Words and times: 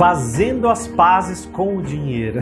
Fazendo 0.00 0.66
as 0.66 0.86
pazes 0.86 1.44
com 1.44 1.76
o 1.76 1.82
dinheiro. 1.82 2.40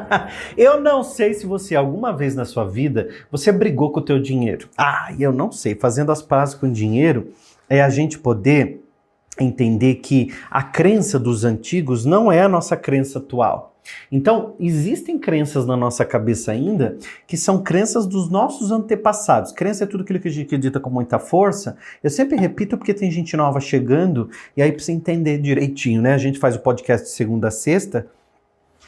eu 0.56 0.80
não 0.80 1.04
sei 1.04 1.34
se 1.34 1.44
você 1.44 1.76
alguma 1.76 2.16
vez 2.16 2.34
na 2.34 2.46
sua 2.46 2.64
vida 2.64 3.10
você 3.30 3.52
brigou 3.52 3.92
com 3.92 4.00
o 4.00 4.02
teu 4.02 4.18
dinheiro. 4.18 4.70
Ah, 4.74 5.14
eu 5.20 5.30
não 5.30 5.52
sei. 5.52 5.74
Fazendo 5.74 6.10
as 6.10 6.22
pazes 6.22 6.54
com 6.54 6.66
o 6.66 6.72
dinheiro 6.72 7.28
é 7.68 7.82
a 7.82 7.90
gente 7.90 8.18
poder 8.18 8.82
entender 9.38 9.96
que 9.96 10.32
a 10.50 10.62
crença 10.62 11.18
dos 11.18 11.44
antigos 11.44 12.06
não 12.06 12.32
é 12.32 12.40
a 12.40 12.48
nossa 12.48 12.74
crença 12.74 13.18
atual. 13.18 13.73
Então, 14.10 14.54
existem 14.58 15.18
crenças 15.18 15.66
na 15.66 15.76
nossa 15.76 16.04
cabeça 16.04 16.52
ainda 16.52 16.96
que 17.26 17.36
são 17.36 17.62
crenças 17.62 18.06
dos 18.06 18.30
nossos 18.30 18.70
antepassados. 18.70 19.52
Crença 19.52 19.84
é 19.84 19.86
tudo 19.86 20.02
aquilo 20.02 20.20
que 20.20 20.28
a 20.28 20.30
gente 20.30 20.46
acredita 20.46 20.80
com 20.80 20.90
muita 20.90 21.18
força. 21.18 21.76
Eu 22.02 22.10
sempre 22.10 22.36
repito 22.36 22.76
porque 22.76 22.94
tem 22.94 23.10
gente 23.10 23.36
nova 23.36 23.60
chegando 23.60 24.30
e 24.56 24.62
aí 24.62 24.72
precisa 24.72 24.96
entender 24.96 25.38
direitinho, 25.38 26.00
né? 26.00 26.14
A 26.14 26.18
gente 26.18 26.38
faz 26.38 26.56
o 26.56 26.60
podcast 26.60 27.06
de 27.06 27.12
segunda 27.12 27.48
a 27.48 27.50
sexta 27.50 28.06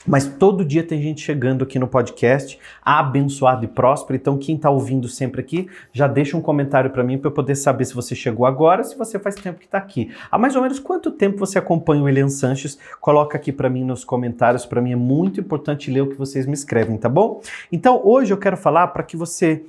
mas 0.07 0.27
todo 0.27 0.65
dia 0.65 0.83
tem 0.83 1.03
gente 1.03 1.21
chegando 1.21 1.65
aqui 1.65 1.79
no 1.79 1.89
podcast, 1.89 2.59
abençoado 2.83 3.65
e 3.65 3.69
próspero. 3.69 4.17
Então, 4.17 4.39
quem 4.39 4.57
está 4.57 4.71
ouvindo 4.71 5.09
sempre 5.09 5.41
aqui, 5.41 5.69
já 5.93 6.07
deixa 6.07 6.37
um 6.37 6.41
comentário 6.41 6.91
para 6.91 7.03
mim 7.03 7.19
para 7.19 7.29
eu 7.29 7.33
poder 7.33 7.57
saber 7.57 7.85
se 7.85 7.95
você 7.95 8.15
chegou 8.15 8.47
agora, 8.47 8.85
se 8.85 8.97
você 8.97 9.19
faz 9.19 9.35
tempo 9.35 9.59
que 9.59 9.67
está 9.67 9.79
aqui. 9.79 10.11
Há 10.31 10.39
mais 10.39 10.55
ou 10.55 10.63
menos 10.63 10.79
quanto 10.79 11.11
tempo 11.11 11.39
você 11.39 11.59
acompanha 11.59 12.03
o 12.03 12.09
Elian 12.09 12.29
Sanches? 12.29 12.79
Coloca 13.01 13.37
aqui 13.37 13.53
para 13.53 13.69
mim 13.69 13.85
nos 13.85 14.05
comentários. 14.05 14.65
Para 14.65 14.81
mim 14.81 14.93
é 14.93 14.97
muito 14.97 15.41
importante 15.41 15.91
ler 15.91 16.03
o 16.03 16.09
que 16.09 16.17
vocês 16.17 16.47
me 16.47 16.55
escrevem, 16.55 16.97
tá 16.97 17.09
bom? 17.09 17.41
Então, 17.71 18.01
hoje 18.05 18.33
eu 18.33 18.39
quero 18.39 18.57
falar 18.57 18.89
para 18.89 19.03
que 19.03 19.17
você 19.17 19.65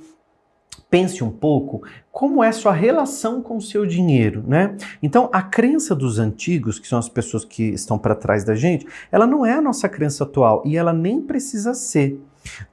pense 0.90 1.22
um 1.22 1.30
pouco 1.30 1.82
como 2.10 2.42
é 2.42 2.50
sua 2.50 2.72
relação 2.72 3.42
com 3.42 3.56
o 3.56 3.62
seu 3.62 3.86
dinheiro, 3.86 4.42
né? 4.46 4.76
Então, 5.02 5.28
a 5.32 5.42
crença 5.42 5.94
dos 5.94 6.18
antigos, 6.18 6.78
que 6.78 6.88
são 6.88 6.98
as 6.98 7.08
pessoas 7.08 7.44
que 7.44 7.62
estão 7.64 7.98
para 7.98 8.14
trás 8.14 8.44
da 8.44 8.54
gente, 8.54 8.86
ela 9.12 9.26
não 9.26 9.46
é 9.46 9.52
a 9.54 9.60
nossa 9.60 9.88
crença 9.88 10.24
atual 10.24 10.62
e 10.64 10.76
ela 10.76 10.92
nem 10.92 11.20
precisa 11.20 11.74
ser. 11.74 12.20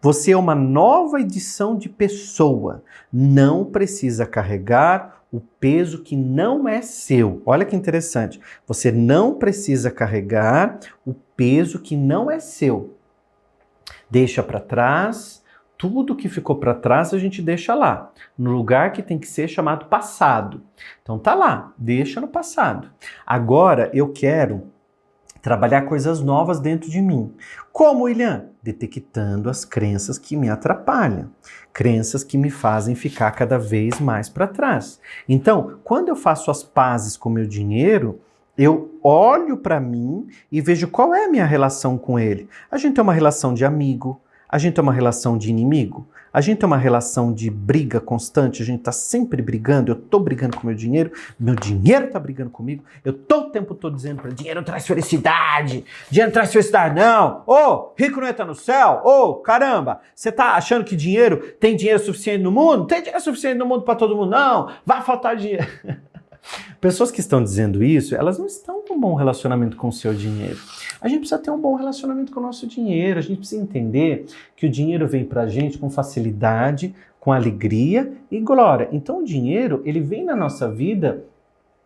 Você 0.01 0.31
é 0.31 0.37
uma 0.37 0.55
nova 0.55 1.19
edição 1.19 1.77
de 1.77 1.89
pessoa, 1.89 2.83
não 3.11 3.65
precisa 3.65 4.25
carregar 4.25 5.23
o 5.31 5.39
peso 5.39 6.01
que 6.01 6.15
não 6.15 6.67
é 6.67 6.81
seu. 6.81 7.41
Olha 7.45 7.65
que 7.65 7.75
interessante. 7.75 8.39
Você 8.65 8.91
não 8.91 9.33
precisa 9.35 9.91
carregar 9.91 10.79
o 11.05 11.13
peso 11.13 11.79
que 11.79 11.97
não 11.97 12.31
é 12.31 12.39
seu. 12.39 12.95
Deixa 14.09 14.41
para 14.41 14.59
trás 14.59 15.43
tudo 15.77 16.15
que 16.15 16.29
ficou 16.29 16.55
para 16.55 16.73
trás 16.73 17.13
a 17.13 17.17
gente 17.17 17.41
deixa 17.41 17.73
lá, 17.73 18.11
no 18.37 18.51
lugar 18.51 18.91
que 18.91 19.03
tem 19.03 19.17
que 19.17 19.27
ser 19.27 19.47
chamado 19.47 19.85
passado. 19.85 20.61
Então 21.01 21.19
tá 21.19 21.33
lá, 21.33 21.73
deixa 21.77 22.21
no 22.21 22.27
passado. 22.27 22.89
Agora 23.25 23.89
eu 23.93 24.11
quero 24.11 24.71
trabalhar 25.45 25.83
coisas 25.83 26.21
novas 26.21 26.59
dentro 26.59 26.89
de 26.89 26.99
mim. 26.99 27.31
Como, 27.71 28.05
William? 28.05 28.45
Detectando 28.63 29.47
as 29.47 29.63
crenças 29.63 30.17
que 30.17 30.35
me 30.35 30.49
atrapalham, 30.49 31.29
crenças 31.71 32.23
que 32.23 32.35
me 32.35 32.49
fazem 32.49 32.95
ficar 32.95 33.29
cada 33.29 33.59
vez 33.59 33.99
mais 33.99 34.27
para 34.27 34.47
trás. 34.47 34.99
Então, 35.29 35.77
quando 35.83 36.09
eu 36.09 36.15
faço 36.15 36.49
as 36.49 36.63
pazes 36.63 37.15
com 37.15 37.29
meu 37.29 37.45
dinheiro, 37.45 38.19
eu 38.57 38.97
olho 39.03 39.57
para 39.57 39.79
mim 39.79 40.27
e 40.51 40.61
vejo 40.61 40.87
qual 40.87 41.13
é 41.13 41.25
a 41.25 41.29
minha 41.29 41.45
relação 41.45 41.95
com 41.95 42.17
ele. 42.17 42.49
A 42.71 42.77
gente 42.77 42.95
tem 42.95 43.03
uma 43.03 43.13
relação 43.13 43.53
de 43.53 43.63
amigo, 43.63 44.19
a 44.49 44.57
gente 44.57 44.73
tem 44.75 44.83
uma 44.83 44.93
relação 44.93 45.37
de 45.37 45.49
inimigo? 45.49 46.07
A 46.35 46.41
gente 46.41 46.57
tem 46.57 46.67
uma 46.67 46.77
relação 46.77 47.31
de 47.31 47.49
briga 47.49 47.97
constante? 48.01 48.61
A 48.61 48.65
gente 48.65 48.79
está 48.79 48.91
sempre 48.91 49.41
brigando? 49.41 49.89
Eu 49.89 49.95
estou 49.95 50.19
brigando 50.19 50.57
com 50.57 50.67
meu 50.67 50.75
dinheiro? 50.75 51.13
Meu 51.39 51.55
dinheiro 51.55 52.07
está 52.07 52.19
brigando 52.19 52.49
comigo? 52.49 52.83
Eu 53.05 53.13
estou 53.13 53.43
o 53.43 53.49
tempo 53.51 53.73
todo 53.73 53.95
dizendo 53.95 54.21
para 54.21 54.31
dinheiro 54.31 54.61
traz 54.61 54.85
felicidade, 54.85 55.85
dinheiro 56.11 56.33
traz 56.33 56.51
felicidade. 56.51 56.93
Não! 56.93 57.41
Ô, 57.47 57.53
oh, 57.53 57.93
rico 57.97 58.19
não 58.19 58.27
entra 58.27 58.43
no 58.43 58.53
céu? 58.53 59.01
Ô, 59.05 59.29
oh, 59.29 59.35
caramba! 59.35 60.01
Você 60.13 60.27
está 60.27 60.55
achando 60.55 60.83
que 60.83 60.97
dinheiro 60.97 61.37
tem 61.57 61.73
dinheiro 61.73 61.99
suficiente 61.99 62.43
no 62.43 62.51
mundo? 62.51 62.85
Tem 62.85 62.99
dinheiro 62.99 63.23
suficiente 63.23 63.57
no 63.57 63.65
mundo 63.65 63.83
para 63.83 63.95
todo 63.95 64.13
mundo? 64.13 64.31
Não! 64.31 64.69
Vai 64.85 65.01
faltar 65.03 65.37
dinheiro. 65.37 65.65
Pessoas 66.81 67.11
que 67.11 67.21
estão 67.21 67.41
dizendo 67.41 67.81
isso, 67.81 68.13
elas 68.13 68.37
não 68.37 68.45
estão 68.45 68.74
um 68.95 68.99
bom 68.99 69.13
relacionamento 69.13 69.75
com 69.75 69.89
o 69.89 69.93
seu 69.93 70.13
dinheiro. 70.13 70.57
A 71.01 71.07
gente 71.07 71.19
precisa 71.19 71.39
ter 71.39 71.51
um 71.51 71.59
bom 71.59 71.75
relacionamento 71.75 72.31
com 72.31 72.39
o 72.39 72.43
nosso 72.43 72.65
dinheiro, 72.65 73.19
a 73.19 73.21
gente 73.21 73.37
precisa 73.37 73.61
entender 73.61 74.25
que 74.55 74.65
o 74.65 74.69
dinheiro 74.69 75.07
vem 75.07 75.25
para 75.25 75.41
a 75.41 75.47
gente 75.47 75.77
com 75.77 75.89
facilidade, 75.89 76.95
com 77.19 77.31
alegria 77.31 78.13
e 78.31 78.39
glória. 78.39 78.87
Então 78.91 79.19
o 79.19 79.23
dinheiro, 79.23 79.81
ele 79.85 79.99
vem 79.99 80.23
na 80.23 80.35
nossa 80.35 80.71
vida 80.71 81.23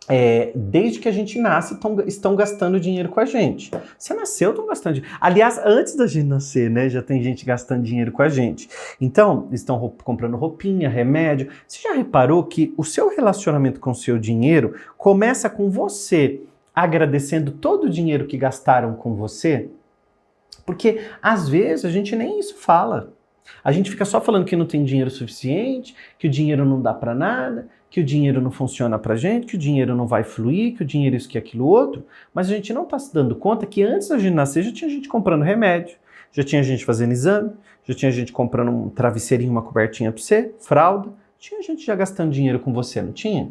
é, 0.07 0.51
desde 0.55 0.99
que 0.99 1.07
a 1.07 1.11
gente 1.11 1.39
nasce, 1.39 1.79
tão, 1.79 1.99
estão 2.01 2.35
gastando 2.35 2.79
dinheiro 2.79 3.09
com 3.09 3.19
a 3.19 3.25
gente. 3.25 3.71
Você 3.97 4.13
nasceu, 4.13 4.49
estão 4.49 4.65
gastando 4.65 4.95
dinheiro. 4.95 5.17
Aliás, 5.21 5.61
antes 5.63 5.95
da 5.95 6.07
gente 6.07 6.25
nascer, 6.25 6.69
né, 6.69 6.89
já 6.89 7.01
tem 7.01 7.21
gente 7.21 7.45
gastando 7.45 7.83
dinheiro 7.83 8.11
com 8.11 8.23
a 8.23 8.29
gente. 8.29 8.67
Então, 8.99 9.47
estão 9.51 9.77
roup 9.77 10.01
comprando 10.01 10.35
roupinha, 10.35 10.89
remédio. 10.89 11.49
Você 11.67 11.81
já 11.83 11.93
reparou 11.93 12.43
que 12.43 12.73
o 12.75 12.83
seu 12.83 13.09
relacionamento 13.09 13.79
com 13.79 13.91
o 13.91 13.95
seu 13.95 14.17
dinheiro 14.17 14.73
começa 14.97 15.47
com 15.47 15.69
você 15.69 16.41
agradecendo 16.83 17.51
todo 17.51 17.85
o 17.85 17.89
dinheiro 17.89 18.25
que 18.25 18.37
gastaram 18.37 18.93
com 18.95 19.15
você? 19.15 19.69
Porque 20.65 21.01
às 21.21 21.49
vezes 21.49 21.85
a 21.85 21.89
gente 21.89 22.15
nem 22.15 22.39
isso 22.39 22.55
fala. 22.55 23.13
A 23.63 23.71
gente 23.71 23.89
fica 23.89 24.05
só 24.05 24.21
falando 24.21 24.45
que 24.45 24.55
não 24.55 24.65
tem 24.65 24.83
dinheiro 24.83 25.09
suficiente, 25.09 25.95
que 26.17 26.27
o 26.27 26.29
dinheiro 26.29 26.63
não 26.63 26.81
dá 26.81 26.93
para 26.93 27.15
nada, 27.15 27.67
que 27.89 27.99
o 27.99 28.03
dinheiro 28.03 28.39
não 28.39 28.51
funciona 28.51 28.99
para 28.99 29.15
gente, 29.15 29.47
que 29.47 29.55
o 29.55 29.59
dinheiro 29.59 29.95
não 29.95 30.05
vai 30.05 30.23
fluir, 30.23 30.75
que 30.75 30.83
o 30.83 30.85
dinheiro 30.85 31.15
isso, 31.15 31.27
que 31.27 31.37
aquilo 31.37 31.65
outro, 31.65 32.05
mas 32.33 32.49
a 32.49 32.53
gente 32.53 32.71
não 32.71 32.83
está 32.83 32.99
se 32.99 33.13
dando 33.13 33.35
conta 33.35 33.65
que 33.65 33.81
antes 33.81 34.09
da 34.09 34.19
gente 34.19 34.35
nascer 34.35 34.63
já 34.63 34.71
tinha 34.71 34.89
gente 34.89 35.09
comprando 35.09 35.41
remédio, 35.41 35.97
já 36.31 36.43
tinha 36.43 36.61
gente 36.61 36.85
fazendo 36.85 37.11
exame, 37.11 37.51
já 37.83 37.95
tinha 37.95 38.11
gente 38.11 38.31
comprando 38.31 38.69
um 38.69 38.89
travesseirinho, 38.89 39.51
uma 39.51 39.63
cobertinha 39.63 40.11
para 40.11 40.21
você, 40.21 40.53
fralda, 40.59 41.09
tinha 41.39 41.61
gente 41.63 41.83
já 41.83 41.95
gastando 41.95 42.31
dinheiro 42.31 42.59
com 42.59 42.71
você, 42.71 43.01
não 43.01 43.11
tinha? 43.11 43.49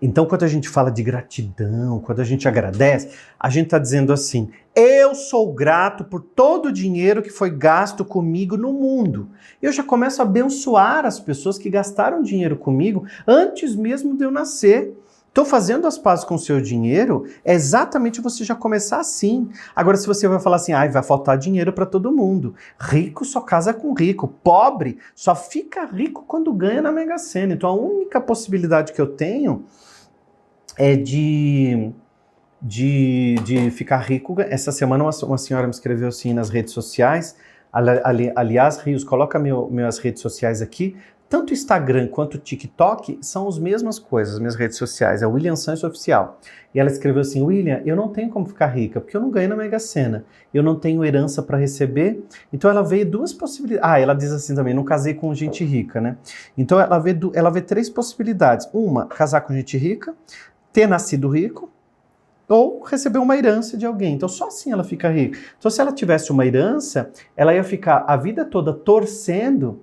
Então, 0.00 0.26
quando 0.26 0.44
a 0.44 0.48
gente 0.48 0.68
fala 0.68 0.90
de 0.90 1.02
gratidão, 1.02 1.98
quando 2.00 2.20
a 2.20 2.24
gente 2.24 2.46
agradece, 2.46 3.10
a 3.38 3.50
gente 3.50 3.66
está 3.66 3.78
dizendo 3.78 4.12
assim: 4.12 4.50
eu 4.74 5.12
sou 5.14 5.52
grato 5.52 6.04
por 6.04 6.20
todo 6.20 6.66
o 6.66 6.72
dinheiro 6.72 7.20
que 7.20 7.30
foi 7.30 7.50
gasto 7.50 8.04
comigo 8.04 8.56
no 8.56 8.72
mundo. 8.72 9.28
Eu 9.60 9.72
já 9.72 9.82
começo 9.82 10.22
a 10.22 10.24
abençoar 10.24 11.04
as 11.04 11.18
pessoas 11.18 11.58
que 11.58 11.68
gastaram 11.68 12.22
dinheiro 12.22 12.56
comigo 12.56 13.04
antes 13.26 13.74
mesmo 13.74 14.16
de 14.16 14.24
eu 14.24 14.30
nascer. 14.30 14.96
Estou 15.28 15.44
fazendo 15.44 15.86
as 15.86 15.96
pazes 15.96 16.24
com 16.24 16.34
o 16.34 16.38
seu 16.38 16.60
dinheiro, 16.60 17.24
é 17.44 17.54
exatamente 17.54 18.20
você 18.20 18.42
já 18.42 18.54
começar 18.54 18.98
assim. 18.98 19.48
Agora, 19.76 19.96
se 19.96 20.06
você 20.06 20.26
vai 20.26 20.40
falar 20.40 20.56
assim, 20.56 20.72
ah, 20.72 20.86
vai 20.88 21.02
faltar 21.02 21.38
dinheiro 21.38 21.72
para 21.72 21.86
todo 21.86 22.10
mundo. 22.10 22.54
Rico 22.80 23.24
só 23.24 23.40
casa 23.40 23.72
com 23.72 23.92
rico. 23.92 24.26
Pobre 24.26 24.98
só 25.14 25.36
fica 25.36 25.84
rico 25.84 26.24
quando 26.26 26.52
ganha 26.52 26.82
na 26.82 26.90
Mega 26.90 27.18
Sena. 27.18 27.54
Então, 27.54 27.70
a 27.70 27.74
única 27.74 28.20
possibilidade 28.20 28.92
que 28.92 29.00
eu 29.00 29.06
tenho 29.06 29.64
é 30.76 30.96
de, 30.96 31.92
de, 32.60 33.36
de 33.44 33.70
ficar 33.70 33.98
rico. 33.98 34.34
Essa 34.40 34.72
semana 34.72 35.04
uma, 35.04 35.12
uma 35.24 35.38
senhora 35.38 35.66
me 35.66 35.72
escreveu 35.72 36.08
assim 36.08 36.32
nas 36.32 36.48
redes 36.48 36.72
sociais. 36.72 37.36
Ali, 37.72 38.00
ali, 38.02 38.32
aliás, 38.34 38.78
Rios, 38.78 39.04
coloca 39.04 39.38
meu, 39.38 39.68
minhas 39.70 39.98
redes 39.98 40.22
sociais 40.22 40.62
aqui. 40.62 40.96
Tanto 41.28 41.50
o 41.50 41.52
Instagram 41.52 42.08
quanto 42.08 42.34
o 42.34 42.38
TikTok 42.38 43.18
são 43.20 43.46
as 43.46 43.58
mesmas 43.58 43.98
coisas, 43.98 44.34
as 44.34 44.40
minhas 44.40 44.54
redes 44.54 44.78
sociais. 44.78 45.20
É 45.20 45.26
o 45.26 45.32
William 45.32 45.56
Sanches 45.56 45.84
Oficial. 45.84 46.40
E 46.74 46.80
ela 46.80 46.88
escreveu 46.88 47.20
assim: 47.20 47.42
William, 47.42 47.82
eu 47.84 47.94
não 47.94 48.08
tenho 48.08 48.30
como 48.30 48.46
ficar 48.46 48.68
rica, 48.68 49.00
porque 49.00 49.16
eu 49.16 49.20
não 49.20 49.30
ganho 49.30 49.50
na 49.50 49.56
Mega 49.56 49.78
Sena. 49.78 50.24
Eu 50.54 50.62
não 50.62 50.78
tenho 50.78 51.04
herança 51.04 51.42
para 51.42 51.58
receber. 51.58 52.24
Então 52.50 52.70
ela 52.70 52.82
vê 52.82 53.04
duas 53.04 53.32
possibilidades. 53.32 53.90
Ah, 53.90 54.00
ela 54.00 54.14
diz 54.14 54.32
assim 54.32 54.54
também: 54.54 54.72
não 54.72 54.84
casei 54.84 55.12
com 55.12 55.34
gente 55.34 55.62
rica, 55.64 56.00
né? 56.00 56.16
Então 56.56 56.80
ela 56.80 56.98
vê, 56.98 57.14
ela 57.34 57.50
vê 57.50 57.60
três 57.60 57.90
possibilidades: 57.90 58.68
uma, 58.72 59.06
casar 59.06 59.42
com 59.42 59.52
gente 59.52 59.76
rica 59.76 60.14
ter 60.72 60.86
nascido 60.86 61.28
rico 61.28 61.70
ou 62.48 62.82
receber 62.82 63.18
uma 63.18 63.36
herança 63.36 63.76
de 63.76 63.84
alguém. 63.84 64.14
Então, 64.14 64.28
só 64.28 64.48
assim 64.48 64.72
ela 64.72 64.84
fica 64.84 65.10
rica. 65.10 65.38
Então, 65.58 65.70
se 65.70 65.80
ela 65.80 65.92
tivesse 65.92 66.32
uma 66.32 66.46
herança, 66.46 67.10
ela 67.36 67.52
ia 67.52 67.64
ficar 67.64 68.04
a 68.06 68.16
vida 68.16 68.44
toda 68.44 68.72
torcendo 68.72 69.82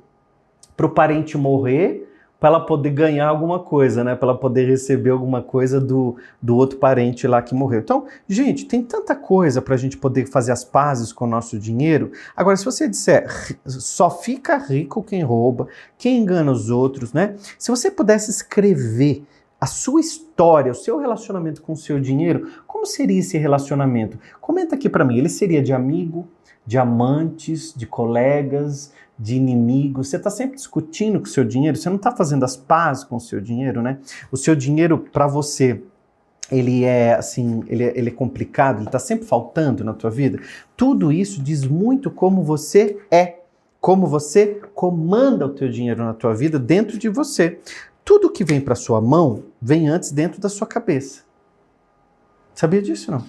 para 0.76 0.86
o 0.86 0.90
parente 0.90 1.38
morrer 1.38 2.06
para 2.40 2.50
ela 2.50 2.66
poder 2.66 2.92
ganhar 2.92 3.28
alguma 3.28 3.60
coisa, 3.60 4.04
né? 4.04 4.16
Para 4.16 4.30
ela 4.30 4.38
poder 4.38 4.68
receber 4.68 5.10
alguma 5.10 5.42
coisa 5.42 5.80
do, 5.80 6.16
do 6.42 6.56
outro 6.56 6.78
parente 6.78 7.28
lá 7.28 7.42
que 7.42 7.56
morreu. 7.56 7.80
Então, 7.80 8.06
gente, 8.28 8.66
tem 8.66 8.84
tanta 8.84 9.16
coisa 9.16 9.62
para 9.62 9.74
a 9.74 9.78
gente 9.78 9.98
poder 9.98 10.28
fazer 10.28 10.52
as 10.52 10.64
pazes 10.64 11.12
com 11.14 11.26
o 11.26 11.28
nosso 11.28 11.58
dinheiro. 11.58 12.12
Agora, 12.36 12.56
se 12.58 12.66
você 12.66 12.88
disser 12.88 13.28
só 13.66 14.10
fica 14.10 14.58
rico 14.58 15.02
quem 15.02 15.24
rouba, 15.24 15.68
quem 15.98 16.20
engana 16.20 16.52
os 16.52 16.70
outros, 16.70 17.14
né? 17.14 17.36
Se 17.58 17.72
você 17.72 17.90
pudesse 17.90 18.30
escrever 18.30 19.24
a 19.60 19.66
sua 19.66 20.02
história, 20.02 20.72
o 20.72 20.76
seu 20.76 21.00
relacionamento 21.00 21.62
com 21.62 21.74
o 21.74 21.78
seu 21.78 22.00
dinheiro, 22.00 22.52
como 22.68 22.86
seria 22.86 23.20
esse 23.20 23.38
relacionamento? 23.38 24.20
Comenta 24.40 24.76
aqui 24.76 24.90
para 24.90 25.06
mim, 25.06 25.18
ele 25.18 25.30
seria 25.30 25.64
de 25.64 25.74
amigo, 25.74 26.28
de 26.66 26.78
amantes, 26.78 27.74
de 27.76 27.86
colegas, 27.86 28.92
de 29.18 29.36
inimigos? 29.36 30.10
Você 30.10 30.18
está 30.18 30.30
sempre 30.30 30.56
discutindo 30.56 31.20
com 31.20 31.26
o 31.26 31.30
seu 31.30 31.44
dinheiro, 31.44 31.78
você 31.78 31.90
não 31.90 31.98
está 31.98 32.12
fazendo 32.12 32.44
as 32.44 32.58
pazes 32.58 33.04
com 33.04 33.16
o 33.16 33.22
seu 33.22 33.40
dinheiro, 33.40 33.82
né? 33.82 34.00
O 34.32 34.38
seu 34.38 34.56
dinheiro, 34.56 34.98
para 34.98 35.28
você 35.28 35.82
ele 36.52 36.84
é 36.84 37.16
assim, 37.16 37.64
ele 37.68 37.84
é, 37.84 37.98
ele 37.98 38.10
é 38.10 38.14
complicado, 38.14 38.78
ele 38.78 38.86
está 38.88 39.00
sempre 39.00 39.26
faltando 39.26 39.84
na 39.84 39.94
tua 39.94 40.10
vida. 40.10 40.40
Tudo 40.78 41.12
isso 41.12 41.42
diz 41.42 41.66
muito 41.66 42.12
como 42.12 42.44
você 42.44 43.00
é, 43.10 43.40
como 43.82 44.08
você 44.08 44.62
comanda 44.74 45.46
o 45.46 45.50
teu 45.50 45.70
dinheiro 45.70 46.04
na 46.04 46.14
tua 46.14 46.34
vida 46.34 46.60
dentro 46.60 46.98
de 46.98 47.10
você. 47.10 47.60
Tudo 48.04 48.32
que 48.32 48.44
vem 48.44 48.62
para 48.62 48.76
sua 48.76 49.02
mão 49.02 49.44
vem 49.62 49.88
antes 49.88 50.12
dentro 50.12 50.40
da 50.40 50.50
sua 50.50 50.68
cabeça. 50.68 51.24
Sabia 52.54 52.82
disso 52.82 53.12
não? 53.12 53.26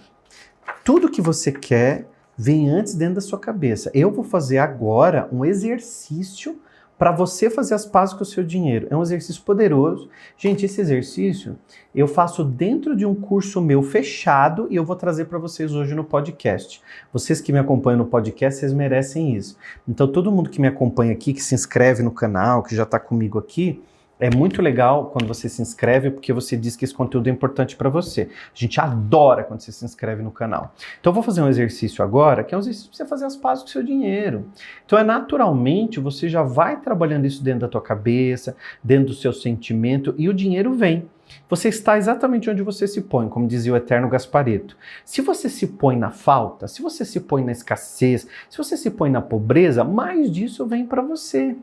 Tudo 0.85 1.11
que 1.11 1.23
você 1.23 1.51
quer 1.51 2.07
vem 2.37 2.69
antes 2.69 2.95
dentro 2.95 3.17
da 3.17 3.21
sua 3.21 3.39
cabeça. 3.39 3.91
Eu 3.95 4.11
vou 4.11 4.25
fazer 4.25 4.59
agora 4.59 5.29
um 5.33 5.45
exercício 5.45 6.61
para 6.99 7.13
você 7.13 7.51
fazer 7.51 7.75
as 7.75 7.85
pazes 7.85 8.15
com 8.15 8.23
o 8.23 8.27
seu 8.27 8.43
dinheiro. 8.43 8.87
É 8.91 8.97
um 8.97 9.03
exercício 9.03 9.43
poderoso. 9.43 10.09
Gente, 10.37 10.65
esse 10.65 10.81
exercício 10.81 11.59
eu 11.95 12.09
faço 12.09 12.43
dentro 12.43 12.97
de 12.97 13.05
um 13.05 13.15
curso 13.15 13.61
meu 13.61 13.83
fechado 13.83 14.67
e 14.71 14.77
eu 14.77 14.85
vou 14.85 14.97
trazer 14.97 15.27
para 15.27 15.39
vocês 15.39 15.75
hoje 15.75 15.95
no 15.95 16.05
podcast. 16.05 16.81
Vocês 17.13 17.41
que 17.41 17.53
me 17.53 17.59
acompanham 17.59 17.99
no 17.99 18.07
podcast, 18.07 18.61
vocês 18.61 18.73
merecem 18.73 19.35
isso. 19.37 19.57
Então, 19.87 20.11
todo 20.11 20.33
mundo 20.33 20.51
que 20.51 20.61
me 20.61 20.69
acompanha 20.69 21.13
aqui, 21.13 21.33
que 21.33 21.43
se 21.43 21.55
inscreve 21.55 22.03
no 22.03 22.11
canal, 22.11 22.63
que 22.63 22.75
já 22.75 22.85
está 22.85 22.99
comigo 22.99 23.39
aqui, 23.39 23.83
é 24.19 24.35
muito 24.35 24.63
legal 24.63 25.11
quando 25.11 25.27
você 25.27 25.49
se 25.49 25.61
inscreve 25.61 26.11
porque 26.11 26.33
você 26.33 26.57
diz 26.57 26.75
que 26.75 26.85
esse 26.85 26.95
conteúdo 26.95 27.29
é 27.29 27.31
importante 27.31 27.77
para 27.77 27.89
você. 27.89 28.31
A 28.33 28.59
gente 28.59 28.81
adora 28.81 29.45
quando 29.45 29.61
você 29.61 29.71
se 29.71 29.85
inscreve 29.85 30.23
no 30.23 30.31
canal. 30.31 30.75
Então 30.99 31.11
eu 31.11 31.15
vou 31.15 31.23
fazer 31.23 31.43
um 31.43 31.49
exercício 31.49 32.03
agora, 32.03 32.43
que 32.43 32.55
é 32.55 32.57
um 32.57 32.61
exercício 32.61 32.89
para 32.89 32.97
você 32.97 33.07
fazer 33.07 33.27
as 33.27 33.37
pazes 33.37 33.63
com 33.63 33.69
o 33.69 33.73
seu 33.73 33.83
dinheiro. 33.83 34.47
Então 34.85 34.99
é 34.99 35.05
naturalmente 35.05 36.01
você 36.01 36.29
já 36.29 36.43
vai 36.43 36.81
trabalhando 36.81 37.27
isso 37.27 37.43
dentro 37.43 37.61
da 37.61 37.69
tua 37.69 37.83
cabeça, 37.83 38.57
dentro 38.83 39.09
do 39.09 39.15
seu 39.15 39.33
sentimento 39.33 40.15
e 40.17 40.29
o 40.29 40.35
dinheiro 40.35 40.73
vem. 40.73 41.09
Você 41.49 41.69
está 41.69 41.99
exatamente 41.99 42.49
onde 42.49 42.63
você 42.63 42.87
se 42.87 43.03
põe, 43.03 43.29
como 43.29 43.49
dizia 43.49 43.73
o 43.73 43.77
eterno 43.77 44.09
Gaspareto. 44.09 44.77
Se 45.05 45.21
você 45.21 45.49
se 45.49 45.67
põe 45.67 45.97
na 45.97 46.11
falta, 46.11 46.69
se 46.69 46.81
você 46.81 47.05
se 47.05 47.21
põe 47.21 47.45
na 47.45 47.53
escassez, 47.53 48.29
se 48.49 48.57
você 48.57 48.77
se 48.77 48.91
põe 48.91 49.11
na 49.11 49.21
pobreza, 49.21 49.85
mais 49.85 50.31
disso 50.31 50.65
vem 50.65 50.87
para 50.87 51.03
você 51.03 51.57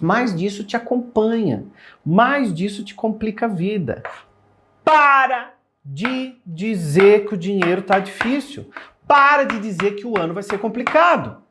mais 0.00 0.34
disso 0.34 0.64
te 0.64 0.76
acompanha, 0.76 1.64
mais 2.04 2.52
disso 2.52 2.84
te 2.84 2.94
complica 2.94 3.46
a 3.46 3.48
vida. 3.48 4.02
Para 4.84 5.54
de 5.84 6.36
dizer 6.46 7.26
que 7.26 7.34
o 7.34 7.38
dinheiro 7.38 7.80
está 7.80 7.98
difícil. 7.98 8.70
Para 9.06 9.44
de 9.44 9.58
dizer 9.58 9.92
que 9.92 10.06
o 10.06 10.18
ano 10.18 10.34
vai 10.34 10.42
ser 10.42 10.58
complicado. 10.58 11.42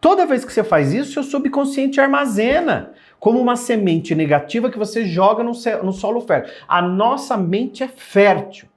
Toda 0.00 0.26
vez 0.26 0.44
que 0.44 0.52
você 0.52 0.62
faz 0.62 0.92
isso, 0.92 1.12
seu 1.12 1.22
subconsciente 1.22 2.00
armazena 2.00 2.92
como 3.18 3.40
uma 3.40 3.56
semente 3.56 4.14
negativa 4.14 4.70
que 4.70 4.78
você 4.78 5.04
joga 5.04 5.42
no, 5.42 5.52
no 5.82 5.92
solo 5.92 6.20
fértil. 6.20 6.52
A 6.68 6.80
nossa 6.80 7.36
mente 7.36 7.82
é 7.82 7.88
fértil. 7.88 8.68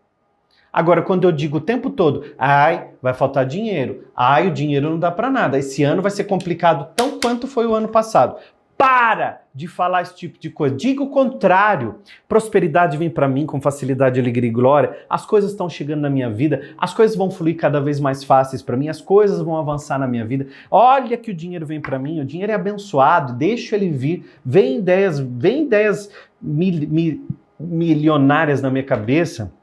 Agora, 0.73 1.01
quando 1.01 1.25
eu 1.25 1.31
digo 1.31 1.57
o 1.57 1.61
tempo 1.61 1.89
todo, 1.89 2.33
ai, 2.39 2.91
vai 3.01 3.13
faltar 3.13 3.45
dinheiro, 3.45 4.07
ai, 4.15 4.47
o 4.47 4.51
dinheiro 4.51 4.89
não 4.89 4.97
dá 4.97 5.11
para 5.11 5.29
nada, 5.29 5.59
esse 5.59 5.83
ano 5.83 6.01
vai 6.01 6.11
ser 6.11 6.23
complicado 6.23 6.93
tão 6.95 7.19
quanto 7.19 7.45
foi 7.45 7.67
o 7.67 7.73
ano 7.73 7.89
passado. 7.89 8.37
Para 8.81 9.43
de 9.53 9.67
falar 9.67 10.01
esse 10.01 10.15
tipo 10.15 10.39
de 10.39 10.49
coisa. 10.49 10.75
Diga 10.75 11.03
o 11.03 11.11
contrário. 11.11 11.99
Prosperidade 12.27 12.97
vem 12.97 13.11
para 13.11 13.27
mim 13.27 13.45
com 13.45 13.61
facilidade, 13.61 14.19
alegria 14.19 14.49
e 14.49 14.51
glória. 14.51 14.97
As 15.07 15.23
coisas 15.23 15.51
estão 15.51 15.69
chegando 15.69 16.01
na 16.01 16.09
minha 16.09 16.31
vida. 16.31 16.63
As 16.79 16.91
coisas 16.91 17.15
vão 17.15 17.29
fluir 17.29 17.57
cada 17.57 17.79
vez 17.79 17.99
mais 17.99 18.23
fáceis 18.23 18.63
para 18.63 18.75
mim. 18.75 18.89
As 18.89 18.99
coisas 18.99 19.39
vão 19.39 19.55
avançar 19.55 19.99
na 19.99 20.07
minha 20.07 20.25
vida. 20.25 20.47
Olha 20.71 21.15
que 21.15 21.29
o 21.29 21.35
dinheiro 21.35 21.63
vem 21.63 21.79
para 21.79 21.99
mim. 21.99 22.21
O 22.21 22.25
dinheiro 22.25 22.51
é 22.51 22.55
abençoado. 22.55 23.33
Deixa 23.33 23.75
ele 23.75 23.91
vir. 23.91 24.25
Vem 24.43 24.79
ideias, 24.79 25.19
vem 25.19 25.65
ideias 25.67 26.09
mil, 26.41 26.89
mil, 26.89 27.27
milionárias 27.59 28.63
na 28.63 28.71
minha 28.71 28.83
cabeça 28.83 29.53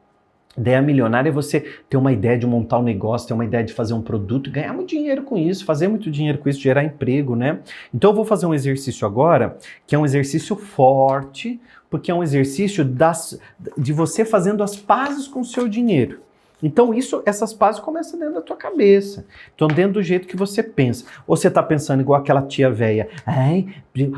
Ideia 0.58 0.82
milionária 0.82 1.28
é 1.28 1.32
você 1.32 1.60
ter 1.88 1.96
uma 1.96 2.12
ideia 2.12 2.36
de 2.36 2.46
montar 2.46 2.78
um 2.78 2.82
negócio, 2.82 3.28
ter 3.28 3.34
uma 3.34 3.44
ideia 3.44 3.62
de 3.62 3.72
fazer 3.72 3.94
um 3.94 4.02
produto, 4.02 4.50
ganhar 4.50 4.72
muito 4.72 4.88
dinheiro 4.88 5.22
com 5.22 5.36
isso, 5.36 5.64
fazer 5.64 5.86
muito 5.88 6.10
dinheiro 6.10 6.38
com 6.38 6.48
isso, 6.48 6.60
gerar 6.60 6.82
emprego, 6.82 7.36
né? 7.36 7.60
Então 7.94 8.10
eu 8.10 8.16
vou 8.16 8.24
fazer 8.24 8.46
um 8.46 8.52
exercício 8.52 9.06
agora, 9.06 9.56
que 9.86 9.94
é 9.94 9.98
um 9.98 10.04
exercício 10.04 10.56
forte, 10.56 11.60
porque 11.88 12.10
é 12.10 12.14
um 12.14 12.22
exercício 12.22 12.84
das, 12.84 13.40
de 13.76 13.92
você 13.92 14.24
fazendo 14.24 14.62
as 14.62 14.76
pazes 14.76 15.28
com 15.28 15.40
o 15.40 15.44
seu 15.44 15.68
dinheiro. 15.68 16.20
Então, 16.62 16.92
isso, 16.92 17.22
essas 17.24 17.52
pazes 17.52 17.80
começam 17.80 18.18
dentro 18.18 18.34
da 18.34 18.40
tua 18.40 18.56
cabeça. 18.56 19.26
Então, 19.54 19.68
dentro 19.68 19.94
do 19.94 20.02
jeito 20.02 20.26
que 20.26 20.36
você 20.36 20.62
pensa. 20.62 21.04
Ou 21.26 21.36
você 21.36 21.48
está 21.48 21.62
pensando 21.62 22.00
igual 22.00 22.20
aquela 22.20 22.42
tia 22.42 22.70
velha, 22.70 23.08
ai, 23.24 23.66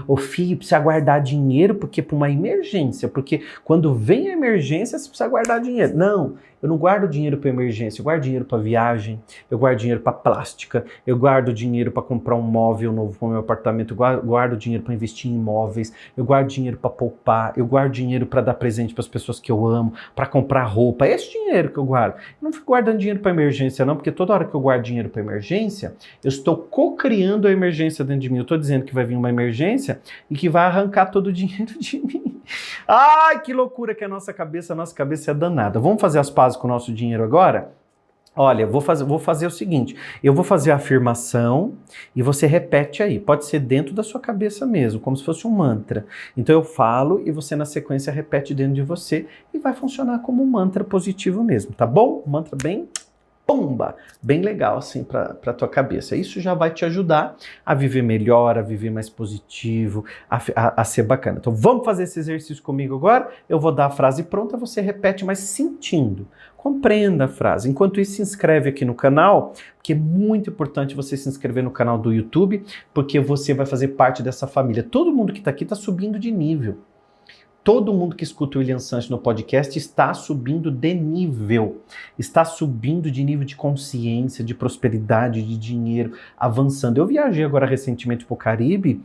o 0.07 0.17
filho 0.17 0.57
precisa 0.57 0.79
guardar 0.79 1.23
dinheiro 1.23 1.75
porque 1.75 2.03
para 2.03 2.17
uma 2.17 2.31
emergência, 2.31 3.09
porque 3.09 3.43
quando 3.65 3.95
vem 3.95 4.29
a 4.29 4.33
emergência 4.33 4.99
você 4.99 5.09
precisa 5.09 5.29
guardar 5.29 5.61
dinheiro. 5.61 5.97
Não, 5.97 6.35
eu 6.63 6.69
não 6.69 6.77
guardo 6.77 7.09
dinheiro 7.09 7.39
para 7.39 7.49
emergência, 7.49 8.01
eu 8.01 8.05
guardo 8.05 8.23
dinheiro 8.23 8.45
para 8.45 8.59
viagem, 8.59 9.21
eu 9.51 9.59
guardo 9.59 9.79
dinheiro 9.79 10.01
para 10.01 10.13
plástica, 10.13 10.85
eu 11.07 11.17
guardo 11.17 11.53
dinheiro 11.55 11.91
para 11.91 12.03
comprar 12.03 12.37
um 12.37 12.43
móvel 12.43 12.93
novo 12.93 13.19
para 13.19 13.27
o 13.27 13.31
meu 13.31 13.41
apartamento, 13.41 13.95
eu 13.95 14.23
guardo 14.23 14.57
dinheiro 14.57 14.85
para 14.85 14.93
investir 14.93 15.31
em 15.31 15.35
imóveis, 15.37 15.93
eu 16.17 16.25
guardo 16.25 16.49
dinheiro 16.49 16.77
para 16.77 16.91
poupar, 16.91 17.55
eu 17.57 17.67
guardo 17.67 17.93
dinheiro 17.93 18.27
para 18.27 18.43
dar 18.43 18.55
presente 18.55 18.93
para 18.93 19.01
as 19.01 19.09
pessoas 19.09 19.41
que 19.41 19.51
eu 19.51 19.67
amo, 19.67 19.95
para 20.15 20.27
comprar 20.27 20.65
roupa. 20.65 21.07
É 21.07 21.15
esse 21.15 21.33
dinheiro 21.33 21.71
que 21.71 21.79
eu 21.79 21.85
guardo. 21.85 22.17
Não 22.41 22.53
fico 22.53 22.67
guardando 22.67 22.99
dinheiro 22.99 23.21
para 23.21 23.31
emergência 23.31 23.85
não, 23.85 23.97
porque 23.97 24.11
toda 24.11 24.33
hora 24.33 24.45
que 24.45 24.55
eu 24.55 24.61
guardo 24.61 24.83
dinheiro 24.83 25.09
para 25.09 25.23
emergência, 25.23 25.95
eu 26.23 26.29
estou 26.29 26.57
co-criando 26.57 27.49
a 27.49 27.51
emergência 27.51 28.05
dentro 28.05 28.23
de 28.23 28.31
mim. 28.31 28.39
Eu 28.39 28.43
estou 28.43 28.59
dizendo 28.59 28.85
que 28.85 28.95
vai 28.95 29.05
vir 29.05 29.17
uma 29.17 29.31
emergência 29.31 30.01
e 30.31 30.35
que 30.35 30.49
vai 30.49 30.65
arrancar 30.65 31.07
todo 31.07 31.29
o 31.29 31.33
dinheiro 31.33 31.79
de 31.79 31.99
mim. 31.99 32.41
Ai, 32.87 33.41
que 33.41 33.53
loucura 33.53 33.95
que 33.95 34.03
é 34.03 34.07
a 34.07 34.11
nossa 34.11 34.33
cabeça, 34.33 34.73
a 34.73 34.77
nossa 34.77 34.95
cabeça 34.95 35.31
é 35.31 35.35
danada. 35.35 35.79
Vamos 35.79 36.01
fazer 36.01 36.19
as 36.19 36.31
pazes 36.31 36.57
com 36.57 36.67
o 36.67 36.71
nosso 36.71 36.93
dinheiro 36.93 37.23
agora? 37.23 37.73
Olha, 38.35 38.65
vou 38.65 38.81
fazer, 38.81 39.05
vou 39.05 39.19
fazer 39.19 39.47
o 39.47 39.51
seguinte: 39.51 39.97
eu 40.23 40.33
vou 40.33 40.45
fazer 40.45 40.71
a 40.71 40.77
afirmação 40.77 41.75
e 42.15 42.23
você 42.23 42.47
repete 42.47 43.03
aí. 43.03 43.19
Pode 43.19 43.45
ser 43.45 43.59
dentro 43.59 43.93
da 43.93 44.03
sua 44.03 44.21
cabeça 44.21 44.65
mesmo, 44.65 45.01
como 45.01 45.17
se 45.17 45.25
fosse 45.25 45.47
um 45.47 45.51
mantra. 45.51 46.07
Então 46.37 46.55
eu 46.55 46.63
falo 46.63 47.21
e 47.27 47.33
você 47.33 47.57
na 47.57 47.65
sequência 47.65 48.13
repete 48.13 48.55
dentro 48.55 48.75
de 48.75 48.83
você 48.83 49.27
e 49.53 49.59
vai 49.59 49.75
funcionar 49.75 50.21
como 50.21 50.43
um 50.43 50.47
mantra 50.47 50.85
positivo 50.85 51.43
mesmo, 51.43 51.73
tá 51.73 51.87
bom? 51.87 52.23
mantra 52.27 52.57
bem 52.57 52.89
pomba, 53.51 53.97
bem 54.23 54.43
legal 54.43 54.79
assim 54.79 55.03
para 55.03 55.37
a 55.45 55.53
tua 55.53 55.67
cabeça. 55.67 56.15
Isso 56.15 56.41
já 56.41 56.55
vai 56.55 56.71
te 56.71 56.85
ajudar 56.85 57.37
a 57.67 57.75
viver 57.75 58.01
melhor, 58.01 58.57
a 58.57 58.63
viver 58.63 58.91
mais 58.91 59.11
positivo, 59.11 60.05
a, 60.31 60.41
a, 60.55 60.83
a, 60.83 60.85
ser 60.85 61.03
bacana. 61.03 61.39
Então 61.41 61.53
vamos 61.53 61.85
fazer 61.85 62.05
esse 62.05 62.21
exercício 62.21 62.63
comigo 62.63 62.95
agora. 62.95 63.29
Eu 63.49 63.59
vou 63.59 63.73
dar 63.73 63.87
a 63.87 63.91
frase 63.91 64.23
pronta, 64.23 64.57
você 64.57 64.81
repete, 64.81 65.25
mas 65.25 65.41
sentindo. 65.41 66.29
Compreenda 66.57 67.25
a 67.25 67.29
frase. 67.29 67.69
Enquanto 67.69 68.01
isso, 68.01 68.13
se 68.13 68.23
inscreve 68.23 68.69
aqui 68.69 68.85
no 68.85 68.95
canal, 68.95 69.53
que 69.83 69.95
é 69.95 69.97
muito 69.97 70.51
importante 70.51 70.95
você 70.95 71.17
se 71.17 71.29
inscrever 71.29 71.65
no 71.65 71.73
canal 71.73 71.99
do 71.99 72.13
YouTube, 72.13 72.63
porque 72.95 73.19
você 73.19 73.53
vai 73.53 73.67
fazer 73.67 73.89
parte 73.89 74.23
dessa 74.23 74.47
família. 74.47 74.85
Todo 74.85 75.13
mundo 75.13 75.33
que 75.33 75.41
está 75.41 75.51
aqui 75.51 75.65
está 75.65 75.75
subindo 75.75 76.21
de 76.21 76.31
nível. 76.31 76.79
Todo 77.63 77.93
mundo 77.93 78.17
que 78.17 78.25
escuta 78.25 78.57
o 78.57 78.61
William 78.61 78.79
Sanches 78.79 79.11
no 79.11 79.19
podcast 79.19 79.79
está 79.79 80.15
subindo 80.15 80.71
de 80.71 80.95
nível, 80.95 81.83
está 82.19 82.43
subindo 82.43 83.11
de 83.11 83.23
nível 83.23 83.45
de 83.45 83.55
consciência, 83.55 84.43
de 84.43 84.55
prosperidade, 84.55 85.43
de 85.43 85.59
dinheiro, 85.59 86.13
avançando. 86.39 86.97
Eu 86.97 87.07
viajei 87.07 87.45
agora 87.45 87.67
recentemente 87.67 88.25
para 88.25 88.33
o 88.33 88.37
Caribe 88.37 89.03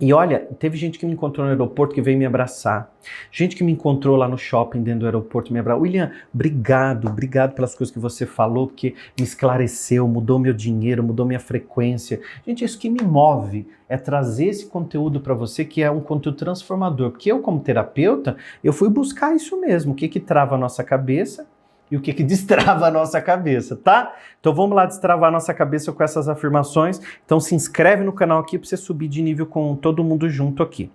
e 0.00 0.14
olha, 0.14 0.48
teve 0.58 0.78
gente 0.78 0.98
que 0.98 1.04
me 1.04 1.12
encontrou 1.12 1.44
no 1.44 1.52
aeroporto 1.52 1.94
que 1.94 2.00
veio 2.00 2.16
me 2.16 2.24
abraçar. 2.24 2.90
Gente 3.30 3.54
que 3.54 3.62
me 3.62 3.72
encontrou 3.72 4.16
lá 4.16 4.26
no 4.26 4.38
shopping 4.38 4.82
dentro 4.82 5.00
do 5.00 5.06
aeroporto 5.06 5.52
me 5.52 5.58
abraçar. 5.58 5.82
William, 5.82 6.12
obrigado, 6.32 7.06
obrigado 7.06 7.52
pelas 7.52 7.74
coisas 7.74 7.92
que 7.92 7.98
você 7.98 8.24
falou, 8.24 8.68
porque 8.68 8.94
me 9.18 9.24
esclareceu, 9.24 10.08
mudou 10.08 10.38
meu 10.38 10.54
dinheiro, 10.54 11.02
mudou 11.02 11.26
minha 11.26 11.38
frequência. 11.38 12.18
Gente, 12.46 12.64
isso 12.64 12.78
que 12.78 12.88
me 12.88 13.02
move 13.02 13.68
é 13.90 13.98
trazer 13.98 14.46
esse 14.46 14.66
conteúdo 14.66 15.20
para 15.20 15.34
você, 15.34 15.66
que 15.66 15.82
é 15.82 15.90
um 15.90 16.00
conteúdo 16.00 16.38
transformador. 16.38 17.10
Porque 17.10 17.30
eu, 17.30 17.40
como 17.40 17.60
terapeuta, 17.60 18.38
eu 18.64 18.72
fui 18.72 18.88
buscar 18.88 19.36
isso 19.36 19.60
mesmo. 19.60 19.92
O 19.92 19.94
que 19.94 20.08
que 20.08 20.20
trava 20.20 20.54
a 20.54 20.58
nossa 20.58 20.82
cabeça 20.82 21.46
e 21.90 21.96
o 21.96 22.00
que, 22.00 22.12
que 22.12 22.22
destrava 22.22 22.86
a 22.86 22.90
nossa 22.90 23.20
cabeça, 23.20 23.74
tá? 23.74 24.14
Então 24.38 24.54
vamos 24.54 24.76
lá 24.76 24.86
destravar 24.86 25.28
a 25.28 25.32
nossa 25.32 25.52
cabeça 25.52 25.92
com 25.92 26.02
essas 26.02 26.28
afirmações. 26.28 27.00
Então 27.24 27.40
se 27.40 27.54
inscreve 27.54 28.04
no 28.04 28.12
canal 28.12 28.38
aqui 28.38 28.58
para 28.58 28.68
você 28.68 28.76
subir 28.76 29.08
de 29.08 29.20
nível 29.20 29.46
com 29.46 29.74
todo 29.74 30.04
mundo 30.04 30.28
junto 30.28 30.62
aqui. 30.62 30.90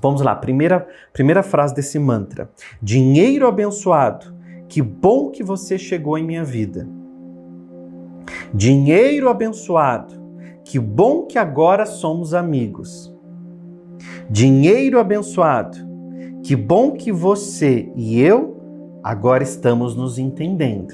Vamos 0.00 0.20
lá, 0.20 0.34
primeira, 0.36 0.86
primeira 1.12 1.42
frase 1.42 1.74
desse 1.74 1.98
mantra. 1.98 2.50
Dinheiro 2.80 3.48
abençoado, 3.48 4.34
que 4.68 4.82
bom 4.82 5.30
que 5.30 5.42
você 5.42 5.78
chegou 5.78 6.16
em 6.18 6.24
minha 6.24 6.44
vida. 6.44 6.86
Dinheiro 8.52 9.28
abençoado, 9.28 10.14
que 10.64 10.78
bom 10.78 11.26
que 11.26 11.38
agora 11.38 11.84
somos 11.86 12.34
amigos. 12.34 13.12
Dinheiro 14.30 15.00
abençoado, 15.00 15.78
que 16.44 16.54
bom 16.54 16.92
que 16.92 17.10
você 17.10 17.90
e 17.96 18.20
eu 18.20 18.57
Agora 19.08 19.42
estamos 19.42 19.96
nos 19.96 20.18
entendendo. 20.18 20.92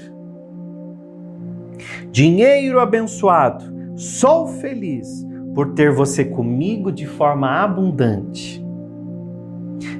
Dinheiro 2.12 2.78
abençoado, 2.78 3.64
sou 3.96 4.46
feliz 4.46 5.26
por 5.52 5.74
ter 5.74 5.92
você 5.92 6.24
comigo 6.24 6.92
de 6.92 7.06
forma 7.06 7.50
abundante. 7.50 8.64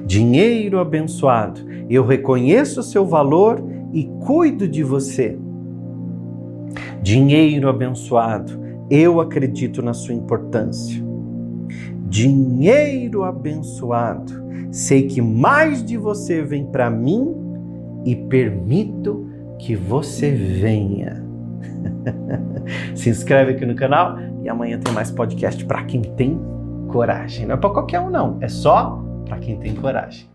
Dinheiro 0.05 0.79
abençoado, 0.79 1.59
Eu 1.89 2.05
reconheço 2.05 2.79
o 2.79 2.83
seu 2.83 3.05
valor 3.05 3.61
e 3.91 4.05
cuido 4.25 4.65
de 4.65 4.81
você. 4.81 5.37
Dinheiro 7.01 7.67
abençoado, 7.67 8.57
eu 8.89 9.19
acredito 9.19 9.81
na 9.81 9.93
sua 9.93 10.13
importância. 10.13 11.03
Dinheiro 12.07 13.25
abençoado, 13.25 14.31
sei 14.71 15.05
que 15.05 15.21
mais 15.21 15.83
de 15.83 15.97
você 15.97 16.41
vem 16.41 16.65
para 16.65 16.89
mim 16.89 17.43
e 18.05 18.15
permito 18.15 19.27
que 19.59 19.75
você 19.75 20.31
venha. 20.31 21.23
Se 22.95 23.09
inscreve 23.09 23.51
aqui 23.51 23.65
no 23.65 23.75
canal 23.75 24.17
e 24.43 24.49
amanhã 24.49 24.79
tem 24.79 24.93
mais 24.93 25.11
podcast 25.11 25.65
para 25.65 25.83
quem 25.83 26.01
tem 26.01 26.39
coragem. 26.89 27.45
Não 27.45 27.55
é 27.55 27.57
para 27.57 27.69
qualquer 27.69 27.99
um 27.99 28.09
não, 28.09 28.37
é 28.41 28.47
só 28.47 29.03
para 29.25 29.39
quem 29.39 29.57
tem 29.57 29.73
coragem. 29.75 30.34